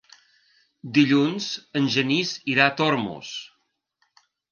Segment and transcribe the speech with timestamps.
[0.97, 1.49] Dilluns
[1.81, 3.35] en Genís irà a Tormos.